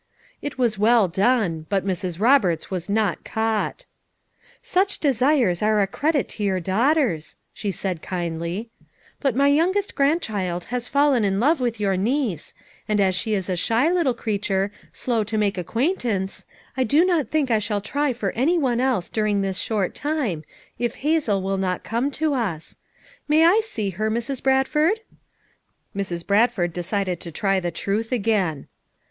[0.41, 2.19] It was well done, but Mrs.
[2.19, 3.85] Roberts was not caught.
[4.63, 8.71] "Such desires are a credit to your daugh ters/' she said kindly,
[9.19, 12.55] "but my youngest grandchild has fallen in love with your niece,
[12.89, 17.29] and as she is a shy little creature, slow to make acquaintance, I do not
[17.29, 20.43] think I shall try for any one else during this short time,
[20.79, 22.75] if Hazel will not come to us;
[23.27, 24.41] may I see her, Mrs.
[24.41, 25.01] Brad ford!"
[25.95, 26.25] Mrs.
[26.25, 28.65] Bradford decided to try the truth again.